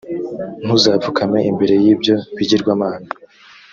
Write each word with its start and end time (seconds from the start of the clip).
ntuzapfukame 0.63 1.39
imbere 1.51 1.73
y’ibyo 1.83 2.15
bigirwamana, 2.35 3.07